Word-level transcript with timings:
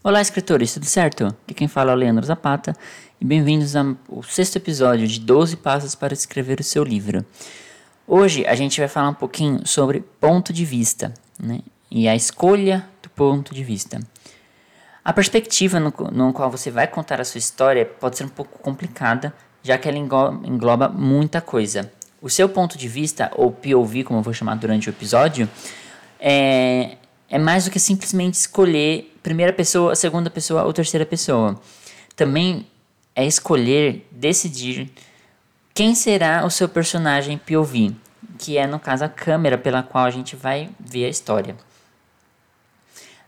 Olá, 0.00 0.20
escritores, 0.20 0.72
tudo 0.72 0.86
certo? 0.86 1.26
Aqui 1.26 1.52
quem 1.52 1.66
fala 1.66 1.90
é 1.90 1.94
o 1.94 1.98
Leandro 1.98 2.24
Zapata 2.24 2.72
e 3.20 3.24
bem-vindos 3.24 3.74
ao 3.74 3.96
sexto 4.22 4.54
episódio 4.54 5.08
de 5.08 5.18
12 5.18 5.56
Passos 5.56 5.96
para 5.96 6.14
Escrever 6.14 6.60
o 6.60 6.62
Seu 6.62 6.84
Livro. 6.84 7.26
Hoje 8.06 8.46
a 8.46 8.54
gente 8.54 8.78
vai 8.78 8.88
falar 8.88 9.08
um 9.08 9.14
pouquinho 9.14 9.66
sobre 9.66 10.04
ponto 10.20 10.52
de 10.52 10.64
vista 10.64 11.12
né? 11.36 11.62
e 11.90 12.06
a 12.06 12.14
escolha 12.14 12.88
do 13.02 13.10
ponto 13.10 13.52
de 13.52 13.64
vista. 13.64 13.98
A 15.04 15.12
perspectiva 15.12 15.80
no, 15.80 15.92
no 16.12 16.32
qual 16.32 16.48
você 16.48 16.70
vai 16.70 16.86
contar 16.86 17.20
a 17.20 17.24
sua 17.24 17.40
história 17.40 17.84
pode 17.84 18.18
ser 18.18 18.24
um 18.24 18.28
pouco 18.28 18.56
complicada, 18.60 19.34
já 19.64 19.76
que 19.76 19.88
ela 19.88 19.98
engloba 19.98 20.88
muita 20.88 21.40
coisa. 21.40 21.90
O 22.22 22.30
seu 22.30 22.48
ponto 22.48 22.78
de 22.78 22.86
vista, 22.86 23.32
ou 23.34 23.50
POV, 23.50 24.04
como 24.04 24.20
eu 24.20 24.22
vou 24.22 24.32
chamar 24.32 24.54
durante 24.54 24.88
o 24.88 24.90
episódio, 24.90 25.50
é, 26.20 26.98
é 27.28 27.38
mais 27.38 27.64
do 27.64 27.70
que 27.72 27.80
simplesmente 27.80 28.34
escolher 28.34 29.17
primeira 29.28 29.52
pessoa, 29.52 29.94
segunda 29.94 30.30
pessoa 30.30 30.64
ou 30.64 30.72
terceira 30.72 31.04
pessoa. 31.04 31.60
Também 32.16 32.66
é 33.14 33.26
escolher, 33.26 34.08
decidir 34.10 34.90
quem 35.74 35.94
será 35.94 36.46
o 36.46 36.50
seu 36.50 36.66
personagem 36.66 37.36
POV, 37.36 37.94
que 38.38 38.56
é 38.56 38.66
no 38.66 38.80
caso 38.80 39.04
a 39.04 39.08
câmera 39.08 39.58
pela 39.58 39.82
qual 39.82 40.06
a 40.06 40.10
gente 40.10 40.34
vai 40.34 40.70
ver 40.80 41.04
a 41.04 41.10
história. 41.10 41.54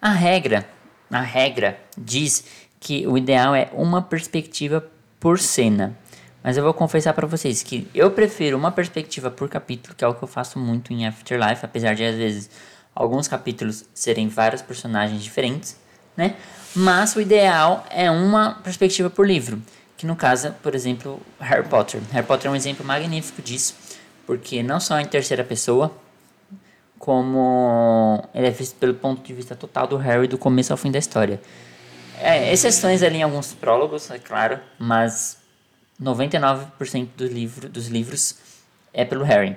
A 0.00 0.10
regra, 0.10 0.68
a 1.10 1.20
regra 1.20 1.80
diz 1.96 2.44
que 2.78 3.04
o 3.04 3.18
ideal 3.18 3.52
é 3.52 3.68
uma 3.72 4.00
perspectiva 4.00 4.88
por 5.18 5.40
cena. 5.40 5.98
Mas 6.44 6.56
eu 6.56 6.62
vou 6.62 6.72
confessar 6.72 7.12
para 7.12 7.26
vocês 7.26 7.64
que 7.64 7.88
eu 7.92 8.12
prefiro 8.12 8.56
uma 8.56 8.70
perspectiva 8.70 9.32
por 9.32 9.48
capítulo, 9.48 9.96
que 9.96 10.04
é 10.04 10.06
o 10.06 10.14
que 10.14 10.22
eu 10.22 10.28
faço 10.28 10.60
muito 10.60 10.92
em 10.92 11.08
Afterlife, 11.08 11.64
apesar 11.64 11.94
de 11.94 12.04
às 12.04 12.14
vezes 12.14 12.48
alguns 12.94 13.26
capítulos 13.26 13.84
serem 13.92 14.28
vários 14.28 14.62
personagens 14.62 15.24
diferentes, 15.24 15.76
né? 16.18 16.34
Mas 16.74 17.14
o 17.14 17.20
ideal 17.20 17.86
é 17.88 18.10
uma 18.10 18.54
perspectiva 18.56 19.08
por 19.08 19.26
livro, 19.26 19.62
que 19.96 20.04
no 20.04 20.16
caso, 20.16 20.52
por 20.62 20.74
exemplo, 20.74 21.22
Harry 21.40 21.66
Potter. 21.66 22.00
Harry 22.10 22.26
Potter 22.26 22.48
é 22.48 22.50
um 22.50 22.56
exemplo 22.56 22.84
magnífico 22.84 23.40
disso, 23.40 23.74
porque 24.26 24.62
não 24.62 24.80
só 24.80 24.98
em 24.98 25.06
terceira 25.06 25.44
pessoa, 25.44 25.96
como 26.98 28.28
ele 28.34 28.48
é 28.48 28.50
visto 28.50 28.74
pelo 28.76 28.94
ponto 28.94 29.22
de 29.22 29.32
vista 29.32 29.54
total 29.54 29.86
do 29.86 29.96
Harry 29.96 30.26
do 30.26 30.36
começo 30.36 30.72
ao 30.72 30.76
fim 30.76 30.90
da 30.90 30.98
história. 30.98 31.40
É, 32.20 32.52
exceções 32.52 33.00
ali 33.02 33.18
em 33.18 33.22
alguns 33.22 33.54
prólogos, 33.54 34.10
é 34.10 34.18
claro, 34.18 34.58
mas 34.76 35.38
99% 36.02 37.08
do 37.16 37.26
livro, 37.26 37.68
dos 37.68 37.86
livros 37.86 38.34
é 38.92 39.04
pelo 39.04 39.24
Harry. 39.24 39.56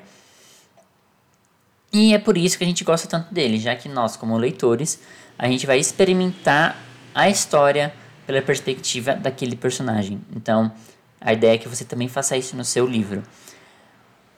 E 1.93 2.13
é 2.13 2.17
por 2.17 2.37
isso 2.37 2.57
que 2.57 2.63
a 2.63 2.67
gente 2.67 2.83
gosta 2.83 3.07
tanto 3.07 3.33
dele, 3.33 3.59
já 3.59 3.75
que 3.75 3.89
nós, 3.89 4.15
como 4.15 4.37
leitores, 4.37 4.99
a 5.37 5.47
gente 5.47 5.67
vai 5.67 5.77
experimentar 5.77 6.77
a 7.13 7.29
história 7.29 7.93
pela 8.25 8.41
perspectiva 8.41 9.13
daquele 9.13 9.55
personagem. 9.55 10.21
Então, 10.33 10.71
a 11.19 11.33
ideia 11.33 11.55
é 11.55 11.57
que 11.57 11.67
você 11.67 11.83
também 11.83 12.07
faça 12.07 12.37
isso 12.37 12.55
no 12.55 12.63
seu 12.63 12.85
livro. 12.85 13.21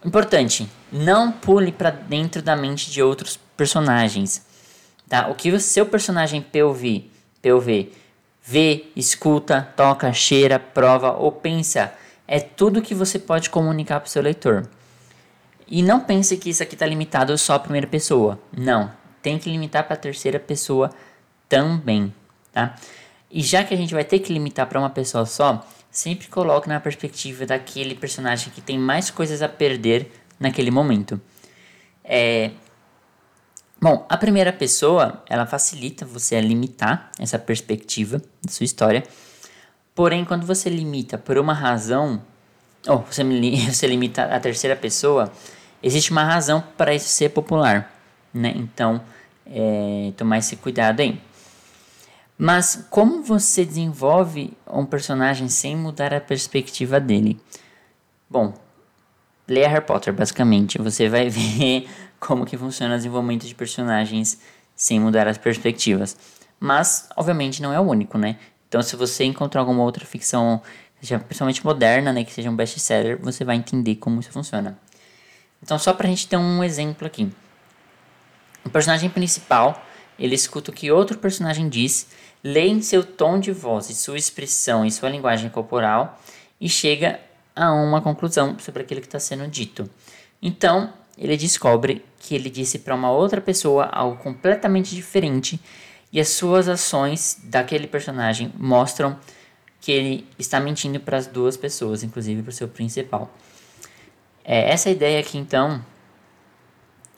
Importante, 0.04 0.68
não 0.92 1.32
pule 1.32 1.72
para 1.72 1.92
dentro 1.92 2.42
da 2.42 2.56
mente 2.56 2.92
de 2.92 3.02
outros 3.02 3.40
personagens. 3.56 4.46
Tá? 5.08 5.28
O 5.28 5.36
que 5.36 5.52
o 5.52 5.60
seu 5.60 5.86
personagem 5.86 6.42
POV, 6.42 7.10
POV 7.42 7.92
vê, 8.44 8.86
escuta, 8.96 9.62
toca, 9.78 10.12
cheira, 10.12 10.60
prova 10.60 11.12
ou 11.14 11.32
pensa 11.32 11.94
é 12.28 12.40
tudo 12.40 12.82
que 12.82 12.96
você 12.96 13.20
pode 13.20 13.50
comunicar 13.50 14.00
para 14.00 14.08
o 14.08 14.10
seu 14.10 14.22
leitor. 14.22 14.68
E 15.68 15.82
não 15.82 16.02
pense 16.02 16.38
que 16.38 16.50
isso 16.50 16.64
aqui 16.64 16.76
está 16.76 16.86
limitado 16.86 17.38
só 17.38 17.54
à 17.54 17.60
primeira 17.60 17.88
pessoa. 17.88 18.40
Não, 18.56 18.92
tem 19.22 19.40
que 19.40 19.50
limitar 19.50 19.86
para 19.86 19.94
a 19.94 19.98
terceira 19.98 20.40
pessoa 20.40 20.92
também, 21.48 22.14
tá? 22.52 22.76
E 23.32 23.42
já 23.42 23.64
que 23.64 23.74
a 23.74 23.78
gente 23.78 23.94
vai 23.94 24.04
ter 24.04 24.20
que 24.20 24.32
limitar 24.32 24.68
para 24.68 24.80
uma 24.80 24.90
pessoa 24.90 25.26
só, 25.26 25.66
sempre 25.90 26.28
coloque 26.28 26.68
na 26.68 26.80
perspectiva 26.80 27.46
daquele 27.46 27.96
personagem 27.96 28.52
que 28.54 28.62
tem 28.62 28.78
mais 28.78 29.10
coisas 29.10 29.42
a 29.42 29.50
perder 29.50 30.12
naquele 30.40 30.70
momento. 30.70 31.20
É... 32.04 32.52
Bom, 33.82 34.06
a 34.10 34.18
primeira 34.18 34.54
pessoa, 34.54 35.24
ela 35.30 35.46
facilita 35.46 36.06
você 36.06 36.36
a 36.36 36.42
limitar 36.42 37.12
essa 37.20 37.38
perspectiva 37.38 38.22
da 38.44 38.52
sua 38.52 38.64
história. 38.64 39.04
Porém, 39.96 40.26
quando 40.26 40.46
você 40.46 40.70
limita 40.70 41.18
por 41.18 41.38
uma 41.38 41.54
razão, 41.54 42.22
ou 42.88 43.00
você, 43.00 43.24
você 43.72 43.88
limita 43.88 44.24
a 44.24 44.40
terceira 44.40 44.76
pessoa, 44.76 45.32
existe 45.82 46.12
uma 46.12 46.24
razão 46.24 46.64
para 46.78 46.94
isso 46.94 47.08
ser 47.10 47.30
popular, 47.30 47.92
né? 48.34 48.54
Então, 48.56 49.02
é, 49.46 50.12
tomar 50.18 50.38
esse 50.40 50.56
cuidado 50.56 51.02
aí. 51.02 51.20
Mas 52.38 52.88
como 52.90 53.24
você 53.24 53.64
desenvolve 53.64 54.54
um 54.68 54.86
personagem 54.86 55.48
sem 55.50 55.76
mudar 55.76 56.14
a 56.14 56.20
perspectiva 56.20 57.00
dele? 57.00 57.40
Bom, 58.30 58.54
leia 59.48 59.70
Harry 59.70 59.86
Potter, 59.86 60.12
basicamente. 60.14 60.78
Você 60.80 61.08
vai 61.08 61.30
ver 61.32 61.88
como 62.20 62.46
que 62.46 62.58
funciona 62.58 62.96
o 62.96 62.98
desenvolvimento 62.98 63.46
de 63.46 63.54
personagens 63.54 64.40
sem 64.76 65.00
mudar 65.00 65.28
as 65.28 65.38
perspectivas. 65.38 66.18
Mas, 66.60 67.08
obviamente, 67.16 67.62
não 67.62 67.74
é 67.74 67.80
o 67.80 67.84
único, 67.84 68.18
né? 68.18 68.38
Então, 68.68 68.82
se 68.82 68.96
você 68.96 69.24
encontrar 69.24 69.62
alguma 69.62 69.84
outra 69.84 70.06
ficção, 70.06 70.62
seja 71.06 71.20
principalmente 71.20 71.66
moderna, 71.66 72.14
né, 72.14 72.24
que 72.24 72.32
seja 72.32 72.50
um 72.50 72.56
best-seller, 72.56 73.20
você 73.22 73.44
vai 73.44 73.58
entender 73.58 73.96
como 73.96 74.20
isso 74.22 74.32
funciona. 74.32 74.78
Então, 75.62 75.78
só 75.78 75.94
pra 75.94 76.08
gente 76.08 76.28
ter 76.28 76.38
um 76.38 76.64
exemplo 76.64 77.06
aqui. 77.06 77.30
O 78.66 78.70
personagem 78.70 79.10
principal, 79.10 79.86
ele 80.18 80.36
escuta 80.36 80.72
o 80.72 80.74
que 80.74 80.92
outro 80.92 81.18
personagem 81.18 81.68
diz, 81.68 82.08
lê 82.44 82.68
em 82.68 82.82
seu 82.82 83.04
tom 83.04 83.40
de 83.40 83.52
voz 83.52 83.90
e 83.90 83.96
sua 83.96 84.18
expressão 84.18 84.86
e 84.86 84.92
sua 84.92 85.10
linguagem 85.10 85.50
corporal 85.50 86.22
e 86.60 86.70
chega 86.70 87.20
a 87.56 87.72
uma 87.72 88.02
conclusão 88.02 88.58
sobre 88.60 88.84
aquilo 88.84 89.02
que 89.02 89.08
está 89.08 89.20
sendo 89.20 89.48
dito. 89.48 89.90
Então, 90.42 90.94
ele 91.18 91.38
descobre 91.38 92.04
que 92.20 92.34
ele 92.34 92.50
disse 92.50 92.80
para 92.80 92.96
uma 92.96 93.12
outra 93.12 93.42
pessoa 93.42 93.86
algo 93.86 94.18
completamente 94.18 94.96
diferente 94.96 95.60
e 96.12 96.20
as 96.20 96.30
suas 96.30 96.68
ações 96.68 97.40
daquele 97.44 97.88
personagem 97.88 98.54
mostram 98.58 99.18
que 99.84 99.92
ele 99.92 100.26
está 100.40 100.62
mentindo 100.62 100.98
para 100.98 101.18
as 101.18 101.28
duas 101.28 101.58
pessoas, 101.58 102.04
inclusive 102.04 102.42
para 102.42 102.52
o 102.52 102.54
seu 102.54 102.70
principal. 102.70 103.30
É, 104.42 104.72
essa 104.72 104.90
ideia 104.90 105.20
aqui, 105.20 105.38
então, 105.38 105.84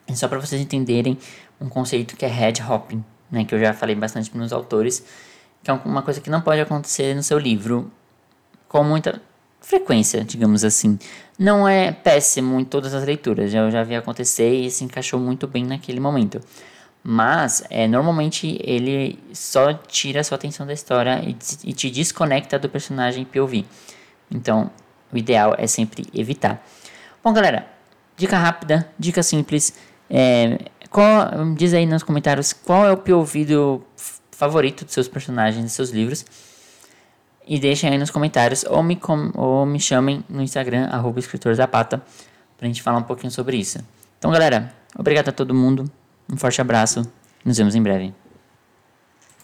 é 0.08 0.16
só 0.16 0.28
para 0.28 0.40
vocês 0.40 0.60
entenderem 0.60 1.16
um 1.62 1.70
conceito 1.70 2.18
que 2.18 2.26
é 2.26 2.28
head 2.28 2.64
hopping, 2.64 3.06
né, 3.30 3.46
que 3.46 3.54
eu 3.54 3.60
já 3.60 3.72
falei 3.72 3.94
bastante 3.94 4.32
para 4.32 4.42
os 4.42 4.52
autores, 4.52 5.06
que 5.62 5.70
é 5.70 5.74
uma 5.86 6.02
coisa 6.02 6.20
que 6.20 6.28
não 6.28 6.42
pode 6.42 6.60
acontecer 6.60 7.16
no 7.16 7.22
seu 7.22 7.38
livro 7.38 7.92
com 8.68 8.84
muita 8.84 9.22
frequência, 9.62 10.24
digamos 10.24 10.64
assim. 10.64 10.98
Não 11.38 11.68
é 11.68 11.92
péssimo 11.92 12.60
em 12.60 12.66
todas 12.66 12.96
as 12.96 13.06
leituras, 13.06 13.54
eu 13.54 13.70
já 13.70 13.84
vi 13.84 13.96
acontecer 13.96 14.52
e 14.52 14.72
se 14.72 14.84
encaixou 14.84 15.20
muito 15.20 15.46
bem 15.46 15.64
naquele 15.64 16.00
momento. 16.00 16.42
Mas, 17.08 17.64
é, 17.70 17.88
normalmente, 17.88 18.60
ele 18.64 19.20
só 19.32 19.74
tira 19.74 20.22
a 20.22 20.24
sua 20.24 20.38
atenção 20.38 20.66
da 20.66 20.74
história 20.74 21.22
e, 21.24 21.38
e 21.64 21.72
te 21.72 21.92
desconecta 21.92 22.58
do 22.58 22.68
personagem 22.68 23.24
POV. 23.24 23.64
Então, 24.32 24.72
o 25.14 25.18
ideal 25.18 25.54
é 25.56 25.68
sempre 25.68 26.08
evitar. 26.12 26.66
Bom, 27.24 27.32
galera, 27.32 27.68
dica 28.18 28.40
rápida, 28.40 28.90
dica 28.98 29.22
simples. 29.22 29.72
É, 30.10 30.58
qual, 30.90 31.54
diz 31.54 31.76
aí 31.76 31.86
nos 31.86 32.02
comentários 32.02 32.54
qual 32.54 32.88
é 32.88 32.92
o 32.92 32.98
POV 32.98 33.46
do 33.46 33.84
favorito 34.32 34.84
dos 34.84 34.96
seus 34.96 35.08
personagens, 35.08 35.64
dos 35.64 35.74
seus 35.74 35.92
livros. 35.92 36.26
E 37.48 37.60
deixem 37.60 37.92
aí 37.92 38.00
nos 38.00 38.10
comentários 38.10 38.66
ou 38.68 38.82
me, 38.82 38.96
com, 38.96 39.32
ou 39.36 39.64
me 39.64 39.80
chamem 39.80 40.26
no 40.28 40.42
Instagram, 40.42 40.88
arroba 40.88 41.20
escritorzapata, 41.20 42.02
pra 42.58 42.68
gente 42.68 42.82
falar 42.82 42.98
um 42.98 43.04
pouquinho 43.04 43.30
sobre 43.30 43.58
isso. 43.58 43.78
Então, 44.18 44.32
galera, 44.32 44.74
obrigado 44.98 45.30
a 45.30 45.32
todo 45.32 45.54
mundo. 45.54 45.88
Um 46.32 46.38
forte 46.38 46.62
abraço. 46.62 47.10
Nos 47.44 47.58
vemos 47.58 47.76
em 47.76 47.82
breve. 47.82 48.25